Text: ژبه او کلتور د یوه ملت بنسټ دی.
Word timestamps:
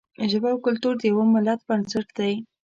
ژبه 0.31 0.49
او 0.53 0.59
کلتور 0.65 0.93
د 0.97 1.03
یوه 1.11 1.23
ملت 1.35 1.59
بنسټ 1.67 2.07
دی. 2.17 2.33